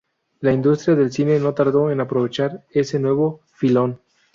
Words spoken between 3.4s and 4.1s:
filón.